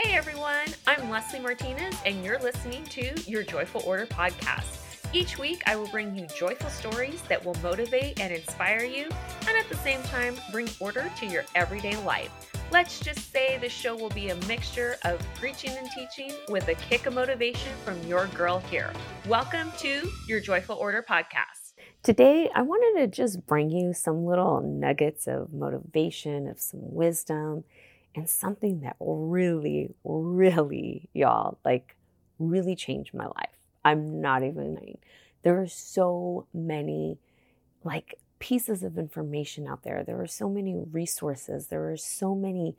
[0.00, 5.02] Hey everyone, I'm Leslie Martinez, and you're listening to your Joyful Order podcast.
[5.12, 9.08] Each week, I will bring you joyful stories that will motivate and inspire you,
[9.48, 12.30] and at the same time, bring order to your everyday life.
[12.70, 16.76] Let's just say the show will be a mixture of preaching and teaching with a
[16.76, 18.92] kick of motivation from your girl here.
[19.26, 21.72] Welcome to your Joyful Order podcast.
[22.04, 27.64] Today, I wanted to just bring you some little nuggets of motivation, of some wisdom,
[28.18, 31.96] and something that really, really, y'all, like
[32.38, 33.56] really changed my life.
[33.84, 34.98] I'm not even lying.
[35.42, 37.18] There are so many
[37.84, 40.02] like pieces of information out there.
[40.04, 41.68] There are so many resources.
[41.68, 42.76] There are so many,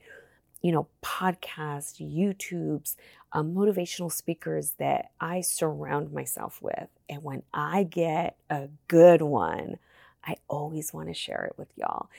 [0.62, 2.96] you know, podcasts, YouTubes,
[3.32, 6.90] um, motivational speakers that I surround myself with.
[7.08, 9.78] And when I get a good one,
[10.24, 12.10] I always want to share it with y'all.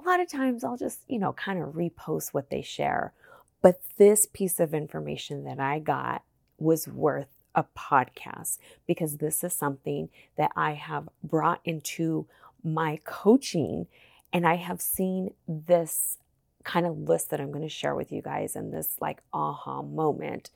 [0.00, 3.12] A lot of times I'll just, you know, kind of repost what they share.
[3.60, 6.22] But this piece of information that I got
[6.58, 12.26] was worth a podcast because this is something that I have brought into
[12.62, 13.86] my coaching
[14.32, 16.18] and I have seen this
[16.62, 19.82] kind of list that I'm going to share with you guys and this like aha
[19.82, 20.50] moment.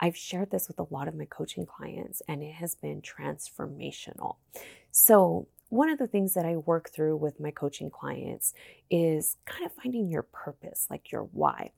[0.00, 4.36] I've shared this with a lot of my coaching clients and it has been transformational.
[4.90, 8.52] So, one of the things that I work through with my coaching clients
[8.90, 11.70] is kind of finding your purpose, like your why.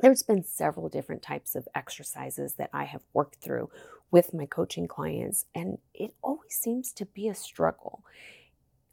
[0.00, 3.70] There's been several different types of exercises that I have worked through
[4.10, 8.04] with my coaching clients, and it always seems to be a struggle.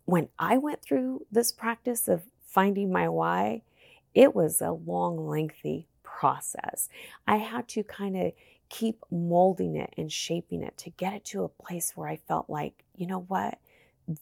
[0.06, 3.64] When I went through this practice of finding my why,
[4.14, 6.88] it was a long, lengthy process.
[7.28, 8.34] I had to kind of
[8.70, 12.48] keep molding it and shaping it to get it to a place where I felt
[12.50, 13.58] like, you know what?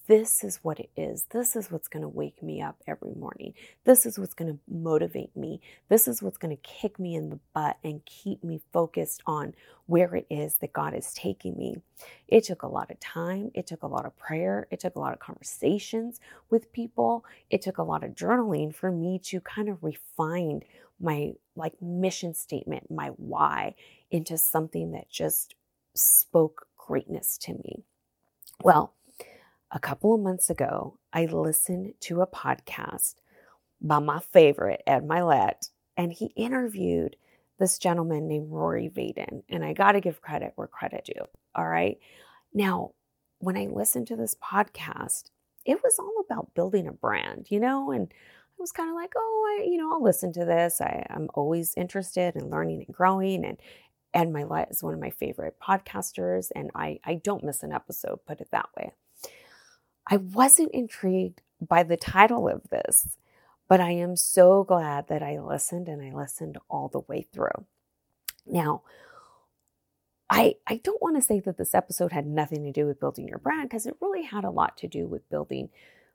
[0.07, 1.27] This is what it is.
[1.31, 3.53] This is what's going to wake me up every morning.
[3.85, 5.61] This is what's going to motivate me.
[5.87, 9.53] This is what's going to kick me in the butt and keep me focused on
[9.85, 11.77] where it is that God is taking me.
[12.27, 13.51] It took a lot of time.
[13.53, 14.67] It took a lot of prayer.
[14.71, 17.23] It took a lot of conversations with people.
[17.49, 20.63] It took a lot of journaling for me to kind of refine
[20.99, 23.75] my like mission statement, my why
[24.11, 25.55] into something that just
[25.93, 27.83] spoke greatness to me.
[28.63, 28.93] Well,
[29.71, 33.15] a couple of months ago, I listened to a podcast
[33.81, 37.15] by my favorite, Ed Mylett, and he interviewed
[37.59, 39.43] this gentleman named Rory Vaden.
[39.49, 41.25] And I got to give credit where credit due.
[41.55, 41.97] All right.
[42.53, 42.91] Now,
[43.39, 45.31] when I listened to this podcast,
[45.65, 49.13] it was all about building a brand, you know, and I was kind of like,
[49.15, 50.81] oh, I, you know, I'll listen to this.
[50.81, 53.43] I, I'm always interested in learning and growing.
[53.43, 53.59] And
[54.13, 58.25] Ed Mylett is one of my favorite podcasters, and I, I don't miss an episode,
[58.25, 58.93] put it that way.
[60.09, 63.17] I wasn't intrigued by the title of this,
[63.67, 67.65] but I am so glad that I listened and I listened all the way through.
[68.45, 68.83] Now,
[70.29, 73.27] I, I don't want to say that this episode had nothing to do with building
[73.27, 75.69] your brand because it really had a lot to do with building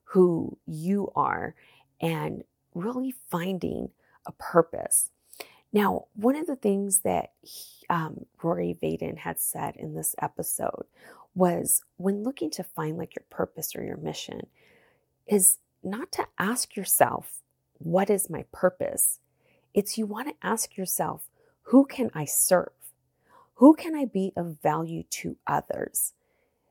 [0.04, 1.54] who you are
[2.00, 2.44] and
[2.74, 3.90] really finding
[4.26, 5.10] a purpose.
[5.72, 10.84] Now, one of the things that he, um, Rory Vaden had said in this episode
[11.34, 14.42] was when looking to find like your purpose or your mission
[15.26, 17.42] is not to ask yourself,
[17.78, 19.18] what is my purpose?
[19.74, 21.28] It's you want to ask yourself,
[21.66, 22.72] who can I serve?
[23.54, 26.12] Who can I be of value to others?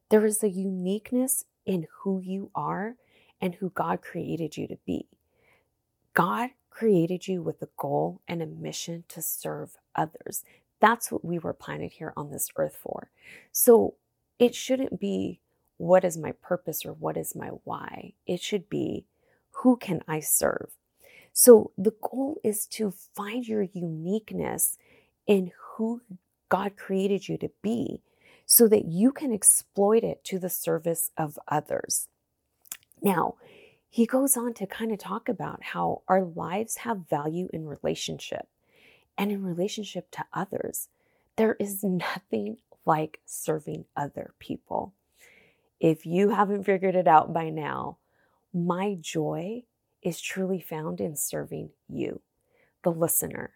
[0.10, 2.96] There is a uniqueness in who you are
[3.40, 5.08] and who God created you to be.
[6.14, 10.44] God created you with a goal and a mission to serve others.
[10.80, 13.10] That's what we were planted here on this earth for.
[13.52, 13.96] So
[14.42, 15.40] it shouldn't be
[15.78, 18.14] what is my purpose or what is my why.
[18.26, 19.06] It should be
[19.52, 20.72] who can I serve?
[21.32, 24.80] So the goal is to find your uniqueness
[25.28, 26.02] in who
[26.50, 28.02] God created you to be
[28.48, 32.08] so that you can exploit it to the service of others.
[33.00, 33.36] Now,
[33.88, 38.48] he goes on to kind of talk about how our lives have value in relationship
[39.20, 40.88] and in relationship to others.
[41.36, 44.94] There is nothing like serving other people.
[45.80, 47.98] If you haven't figured it out by now,
[48.54, 49.64] my joy
[50.02, 52.22] is truly found in serving you,
[52.84, 53.52] the listener.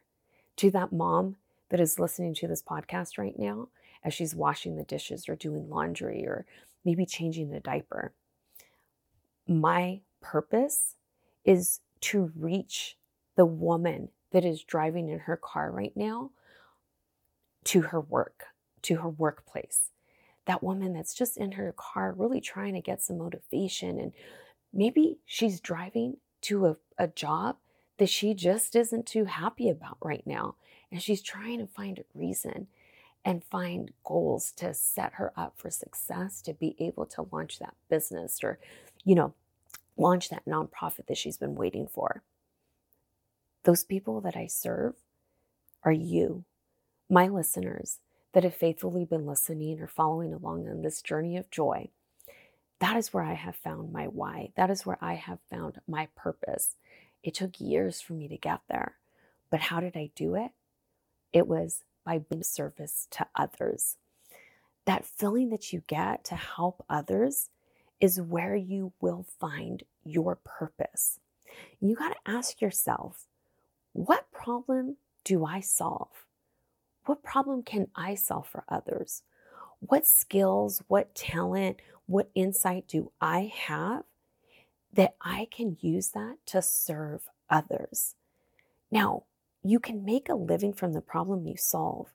[0.58, 1.36] To that mom
[1.70, 3.68] that is listening to this podcast right now
[4.04, 6.46] as she's washing the dishes or doing laundry or
[6.86, 8.14] maybe changing the diaper.
[9.48, 10.96] My purpose
[11.44, 12.98] is to reach
[13.36, 16.32] the woman that is driving in her car right now
[17.66, 18.46] to her work,
[18.86, 19.92] to her workplace.
[20.46, 24.00] That woman that's just in her car, really trying to get some motivation.
[24.00, 24.12] And
[24.72, 27.58] maybe she's driving to a, a job
[27.98, 30.56] that she just isn't too happy about right now.
[30.92, 32.68] And she's trying to find a reason
[33.24, 37.74] and find goals to set her up for success to be able to launch that
[37.90, 38.60] business or,
[39.04, 39.34] you know,
[39.98, 42.22] launch that nonprofit that she's been waiting for.
[43.64, 44.94] Those people that I serve
[45.84, 46.44] are you,
[47.10, 48.00] my listeners
[48.36, 51.88] that have faithfully been listening or following along on this journey of joy.
[52.80, 54.50] That is where I have found my why.
[54.58, 56.76] That is where I have found my purpose.
[57.24, 58.96] It took years for me to get there.
[59.50, 60.52] But how did I do it?
[61.32, 63.96] It was by being service to others.
[64.84, 67.52] That feeling that you get to help others
[68.02, 71.22] is where you will find your purpose.
[71.80, 73.28] You got to ask yourself,
[73.94, 76.26] what problem do I solve?
[77.06, 79.24] What problem can I solve for others?
[79.80, 84.04] What skills, what talent, what insight do I have
[84.96, 88.16] that I can use that to serve others.
[88.92, 89.24] Now,
[89.64, 92.14] you can make a living from the problem you solve,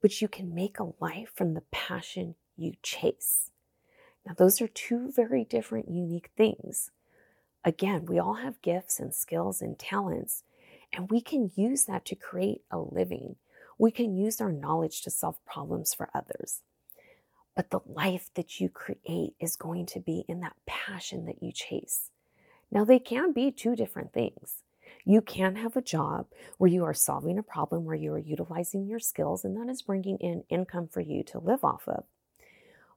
[0.00, 3.50] but you can make a life from the passion you chase.
[4.26, 6.90] Now, those are two very different, unique things.
[7.64, 10.44] Again, we all have gifts and skills and talents,
[10.92, 13.36] and we can use that to create a living.
[13.78, 16.62] We can use our knowledge to solve problems for others.
[17.56, 21.52] But the life that you create is going to be in that passion that you
[21.52, 22.10] chase.
[22.70, 24.62] Now, they can be two different things.
[25.04, 26.26] You can have a job
[26.58, 29.82] where you are solving a problem, where you are utilizing your skills, and that is
[29.82, 32.04] bringing in income for you to live off of.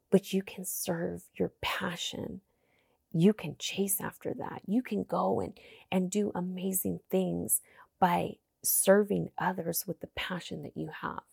[0.10, 2.42] But you can serve your passion.
[3.12, 4.62] You can chase after that.
[4.66, 5.60] You can go and,
[5.92, 7.62] and do amazing things
[8.00, 11.24] by serving others with the passion that you have.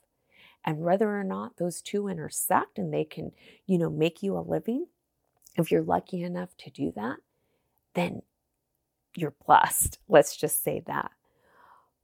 [0.64, 3.32] And whether or not those two intersect and they can,
[3.66, 4.86] you know, make you a living,
[5.56, 7.18] if you're lucky enough to do that,
[7.94, 8.22] then
[9.14, 9.98] you're blessed.
[10.08, 11.10] Let's just say that.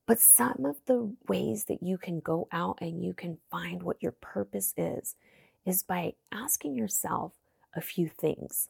[0.07, 4.03] But some of the ways that you can go out and you can find what
[4.03, 5.15] your purpose is,
[5.65, 7.33] is by asking yourself
[7.77, 8.69] a few things.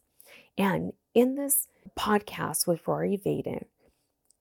[0.57, 3.65] And in this podcast with Rory Vaden,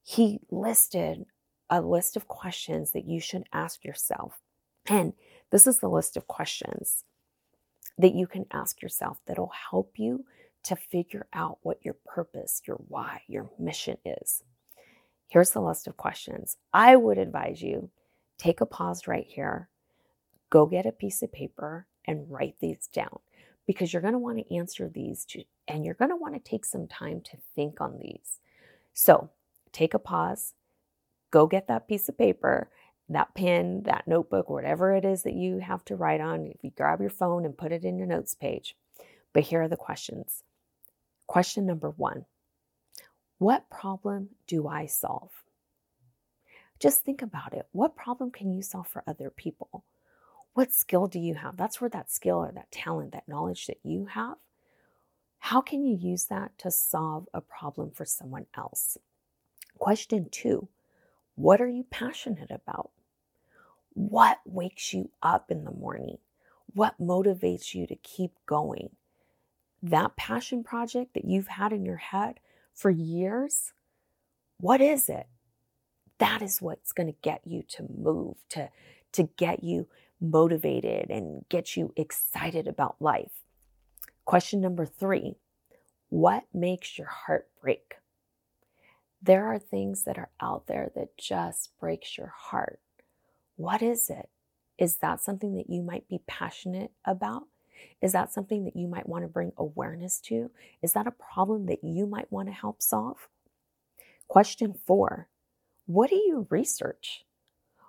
[0.02, 1.24] he listed
[1.70, 4.40] a list of questions that you should ask yourself.
[4.86, 5.12] And
[5.50, 7.04] this is the list of questions
[7.96, 10.24] that you can ask yourself that'll help you
[10.64, 14.42] to figure out what your purpose, your why, your mission is.
[15.28, 16.56] Here's the list of questions.
[16.74, 17.90] I would advise you
[18.36, 19.68] take a pause right here,
[20.48, 23.18] go get a piece of paper and write these down
[23.66, 26.40] because you're going to want to answer these to, and you're going to want to
[26.50, 28.40] take some time to think on these.
[28.94, 29.30] So,
[29.72, 30.54] take a pause,
[31.30, 32.70] go get that piece of paper,
[33.08, 36.46] that pen, that notebook, whatever it is that you have to write on.
[36.46, 38.76] If you grab your phone and put it in your notes page.
[39.32, 40.42] But here are the questions
[41.26, 42.26] Question number one
[43.38, 45.30] What problem do I solve?
[46.78, 47.66] Just think about it.
[47.72, 49.84] What problem can you solve for other people?
[50.54, 51.56] What skill do you have?
[51.56, 54.38] That's where that skill or that talent, that knowledge that you have,
[55.40, 58.98] how can you use that to solve a problem for someone else?
[59.78, 60.68] Question two
[61.40, 62.90] What are you passionate about?
[63.94, 66.18] What wakes you up in the morning?
[66.74, 68.90] What motivates you to keep going?
[69.82, 72.40] that passion project that you've had in your head
[72.74, 73.72] for years,
[74.58, 75.26] what is it?
[76.18, 78.68] That is what's going to get you to move, to,
[79.12, 79.88] to get you
[80.20, 83.32] motivated and get you excited about life.
[84.24, 85.36] Question number three
[86.10, 87.96] What makes your heart break?
[89.22, 92.80] There are things that are out there that just breaks your heart.
[93.56, 94.30] What is it?
[94.78, 97.42] Is that something that you might be passionate about?
[98.00, 100.50] Is that something that you might want to bring awareness to?
[100.80, 103.28] Is that a problem that you might want to help solve?
[104.26, 105.28] Question four
[105.86, 107.24] What do you research?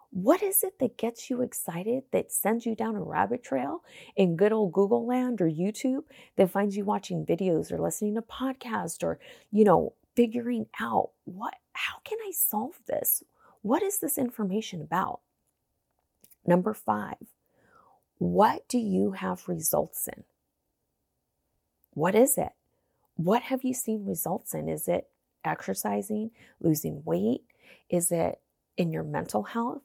[0.09, 3.81] What is it that gets you excited, that sends you down a rabbit trail
[4.17, 6.03] in good old Google land or YouTube,
[6.35, 9.19] that finds you watching videos or listening to podcasts or,
[9.51, 13.23] you know, figuring out what, how can I solve this?
[13.61, 15.21] What is this information about?
[16.45, 17.17] Number five,
[18.17, 20.23] what do you have results in?
[21.93, 22.51] What is it?
[23.15, 24.69] What have you seen results in?
[24.69, 25.07] Is it
[25.43, 27.43] exercising, losing weight?
[27.89, 28.39] Is it
[28.77, 29.81] in your mental health?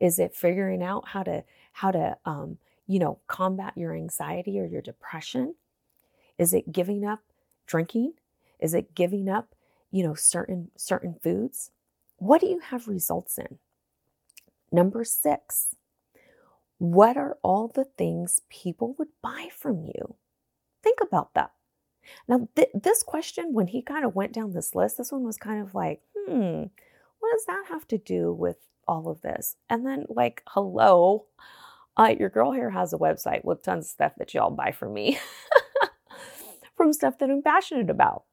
[0.00, 4.66] Is it figuring out how to how to um, you know combat your anxiety or
[4.66, 5.54] your depression?
[6.38, 7.20] Is it giving up
[7.66, 8.14] drinking?
[8.58, 9.54] Is it giving up
[9.92, 11.70] you know certain certain foods?
[12.16, 13.58] What do you have results in?
[14.72, 15.76] Number six,
[16.78, 20.16] what are all the things people would buy from you?
[20.82, 21.52] Think about that.
[22.26, 25.36] Now, th- this question, when he kind of went down this list, this one was
[25.36, 26.64] kind of like, hmm,
[27.20, 28.56] what does that have to do with
[28.88, 29.56] all of this?
[29.70, 31.26] And then, like, hello,
[31.96, 34.94] uh, your girl here has a website with tons of stuff that y'all buy from
[34.94, 35.18] me,
[36.76, 38.24] from stuff that I'm passionate about.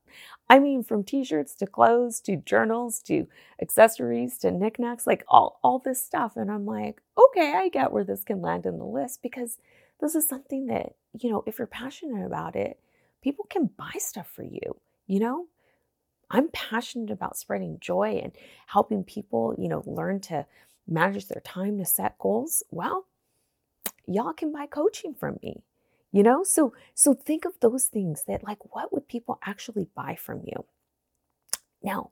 [0.49, 3.27] I mean, from t-shirts to clothes to journals to
[3.61, 6.35] accessories to knickknacks, like all, all this stuff.
[6.35, 9.57] And I'm like, okay, I get where this can land in the list because
[9.99, 12.79] this is something that, you know, if you're passionate about it,
[13.21, 15.47] people can buy stuff for you, you know?
[16.31, 18.31] I'm passionate about spreading joy and
[18.67, 20.45] helping people, you know, learn to
[20.87, 22.63] manage their time to set goals.
[22.71, 23.05] Well,
[24.05, 25.63] y'all can buy coaching from me
[26.11, 26.43] you know?
[26.43, 30.65] So so think of those things that like what would people actually buy from you?
[31.83, 32.11] Now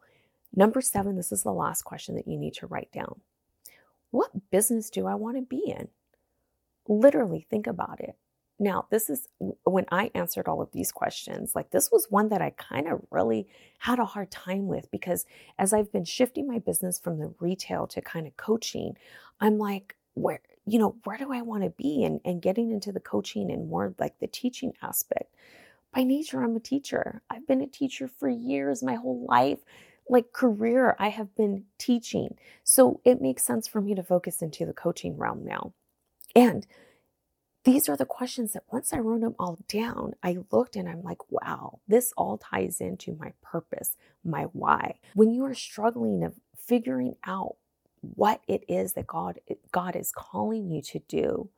[0.56, 3.22] number seven this is the last question that you need to write down.
[4.12, 5.90] What business do i want to be in?
[6.88, 8.16] Literally think about it.
[8.60, 9.28] Now this is
[9.64, 13.02] when i answered all of these questions like this was one that i kind of
[13.12, 13.48] really
[13.80, 15.26] had a hard time with because
[15.60, 18.96] as i've been shifting my business from the retail to kind of coaching
[19.40, 22.04] i'm like where you know, where do I want to be?
[22.04, 25.34] And, and getting into the coaching and more like the teaching aspect.
[25.96, 27.22] By nature, I'm a teacher.
[27.30, 29.60] I've been a teacher for years, my whole life,
[30.10, 32.38] like career, I have been teaching.
[32.64, 35.74] So it makes sense for me to focus into the coaching realm now.
[36.36, 36.68] And
[37.64, 41.04] these are the questions that once I wrote them all down, I looked and I'm
[41.04, 45.00] like, wow, this all ties into my purpose, my why.
[45.14, 47.56] When you are struggling of figuring out
[48.16, 49.40] what it is that God
[49.72, 51.50] God is calling you to do.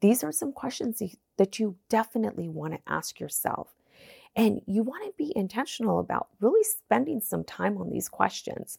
[0.00, 1.02] These are some questions
[1.38, 3.74] that you definitely want to ask yourself.
[4.36, 8.78] And you want to be intentional about really spending some time on these questions.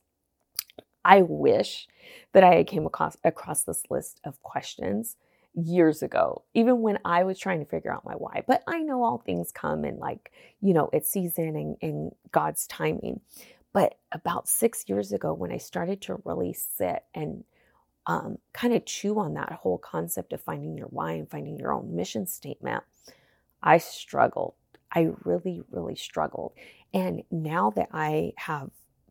[1.03, 1.87] I wish
[2.33, 5.15] that I had came across, across this list of questions
[5.53, 8.43] years ago, even when I was trying to figure out my why.
[8.45, 10.31] But I know all things come in like,
[10.61, 13.21] you know, it's season and, and God's timing.
[13.75, 17.43] But about six years ago, when I started to really sit and
[18.07, 21.73] um, kind of chew on that whole concept of finding your why and finding your
[21.73, 22.85] own mission statement,
[23.61, 24.53] I struggled.
[24.93, 26.53] I really, really struggled.
[26.93, 28.69] And now that I have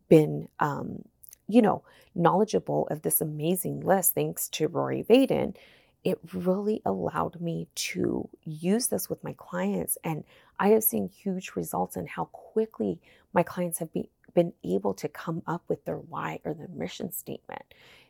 [0.09, 1.03] been, um,
[1.47, 1.83] you know,
[2.15, 5.55] knowledgeable of this amazing list, thanks to Rory Vaden,
[6.03, 9.95] it really allowed me to use this with my clients.
[10.03, 10.23] And
[10.59, 12.99] I have seen huge results in how quickly
[13.31, 17.11] my clients have be, been able to come up with their why or their mission
[17.11, 17.63] statement.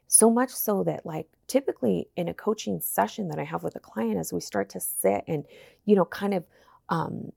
[0.08, 3.80] So much so that, like, typically in a coaching session that I have with a
[3.80, 5.46] client, as we start to sit and,
[5.86, 6.44] you know, kind of
[6.90, 7.32] um,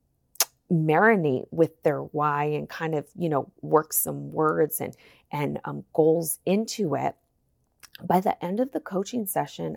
[0.71, 4.97] marinate with their why and kind of, you know, work some words and
[5.30, 7.14] and um, goals into it.
[8.02, 9.76] By the end of the coaching session,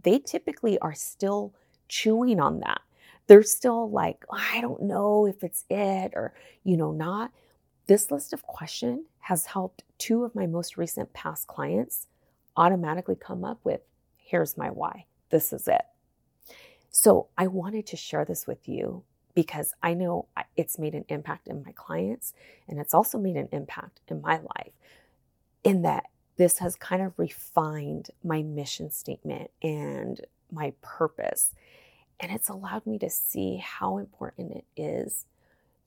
[0.00, 1.54] they typically are still
[1.88, 2.80] chewing on that.
[3.26, 6.34] They're still like, I don't know if it's it or,
[6.64, 7.32] you know, not.
[7.88, 12.06] This list of questions has helped two of my most recent past clients
[12.54, 13.80] automatically come up with
[14.18, 15.06] here's my why.
[15.30, 15.86] This is it.
[16.90, 19.04] So I wanted to share this with you
[19.34, 22.34] because I know it's made an impact in my clients
[22.68, 24.72] and it's also made an impact in my life
[25.64, 26.04] in that
[26.36, 30.20] this has kind of refined my mission statement and
[30.52, 31.54] my purpose.
[32.20, 35.24] And it's allowed me to see how important it is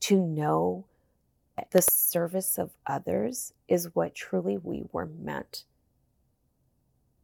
[0.00, 0.86] to know
[1.70, 5.64] the service of others is what truly we were meant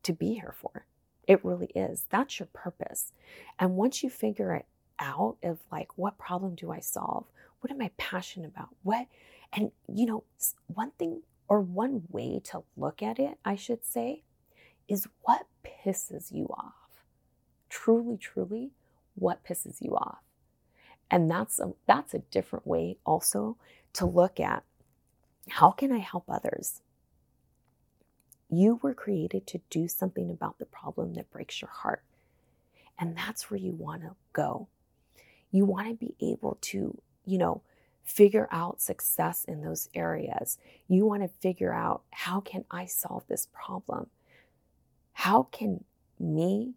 [0.02, 0.86] to be here for.
[1.26, 2.06] It really is.
[2.10, 3.12] That's your purpose.
[3.58, 4.66] And once you figure it
[4.98, 7.26] out of like, what problem do I solve?
[7.60, 8.68] What am I passionate about?
[8.82, 9.06] What,
[9.52, 10.24] and you know,
[10.66, 14.22] one thing or one way to look at it, I should say,
[14.86, 16.72] is what pisses you off.
[17.68, 18.70] Truly, truly,
[19.14, 20.22] what pisses you off.
[21.10, 23.56] And that's a, that's a different way also
[23.98, 24.62] to look at
[25.48, 26.82] how can I help others?
[28.48, 32.02] You were created to do something about the problem that breaks your heart.
[32.98, 34.68] And that's where you want to go.
[35.50, 37.62] You want to be able to, you know,
[38.04, 40.58] figure out success in those areas.
[40.86, 44.08] You want to figure out how can I solve this problem?
[45.12, 45.84] How can
[46.18, 46.74] me,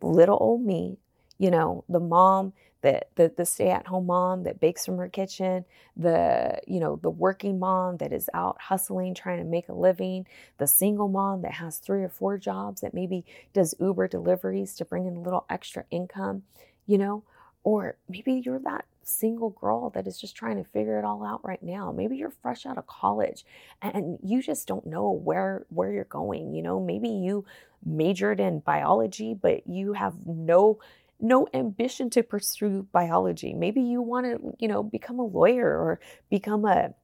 [0.00, 0.98] little old me,
[1.40, 5.64] you know, the mom the, the, the stay-at-home mom that bakes from her kitchen,
[5.96, 10.26] the, you know, the working mom that is out hustling, trying to make a living,
[10.58, 14.84] the single mom that has three or four jobs that maybe does Uber deliveries to
[14.84, 16.42] bring in a little extra income,
[16.86, 17.22] you know,
[17.64, 21.44] or maybe you're that single girl that is just trying to figure it all out
[21.44, 21.92] right now.
[21.92, 23.44] Maybe you're fresh out of college
[23.82, 26.80] and you just don't know where where you're going, you know?
[26.80, 27.44] Maybe you
[27.84, 30.78] majored in biology but you have no
[31.20, 33.54] no ambition to pursue biology.
[33.54, 36.94] Maybe you want to, you know, become a lawyer or become a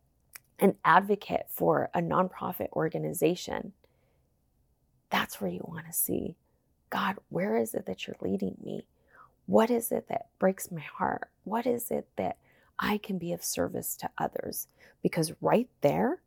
[0.58, 3.72] an advocate for a nonprofit organization,
[5.10, 6.34] that's where you want to see
[6.90, 8.86] God, where is it that you're leading me?
[9.46, 11.28] What is it that breaks my heart?
[11.44, 12.36] What is it that
[12.78, 14.68] I can be of service to others?
[15.02, 16.20] Because right there,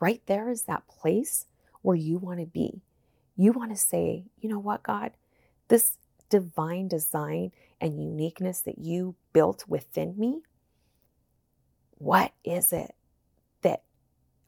[0.00, 1.46] right there is that place
[1.82, 2.80] where you want to be.
[3.36, 5.12] You want to say, you know what, God,
[5.68, 5.96] this
[6.30, 10.40] divine design and uniqueness that you built within me,
[11.98, 12.94] what is it
[13.62, 13.82] that,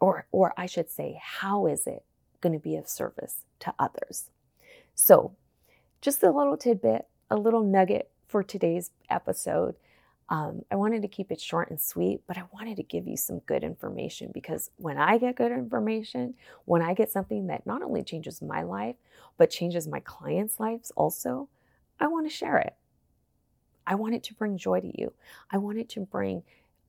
[0.01, 2.05] or, or I should say, how is it
[2.41, 4.31] going to be of service to others?
[4.95, 5.37] So,
[6.01, 9.77] just a little tidbit, a little nugget for today's episode.
[10.29, 13.17] Um, I wanted to keep it short and sweet, but I wanted to give you
[13.17, 16.35] some good information because when I get good information,
[16.65, 18.97] when I get something that not only changes my life,
[19.37, 21.49] but changes my clients' lives also,
[22.03, 22.75] I want to share it.
[23.87, 25.13] I want it to bring joy to you.
[25.53, 26.43] I want it to bring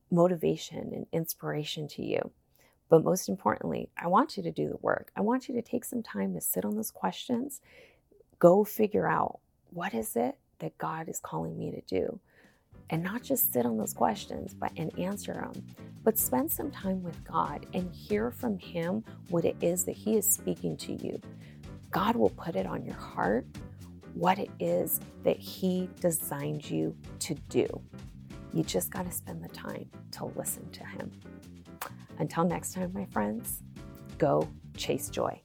[0.09, 2.31] motivation and inspiration to you.
[2.89, 5.11] But most importantly, I want you to do the work.
[5.15, 7.61] I want you to take some time to sit on those questions,
[8.39, 9.39] go figure out
[9.69, 12.19] what is it that God is calling me to do
[12.89, 15.53] and not just sit on those questions but and answer them
[16.03, 20.17] but spend some time with god and hear from him what it is that he
[20.17, 21.19] is speaking to you
[21.91, 23.45] god will put it on your heart
[24.13, 27.67] what it is that he designed you to do.
[28.53, 31.11] You just got to spend the time to listen to him.
[32.19, 33.63] Until next time my friends
[34.17, 35.42] go chase joy